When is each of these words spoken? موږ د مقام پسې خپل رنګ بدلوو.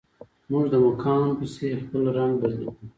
موږ 0.51 0.65
د 0.73 0.75
مقام 0.85 1.27
پسې 1.39 1.67
خپل 1.83 2.03
رنګ 2.17 2.33
بدلوو. 2.41 2.71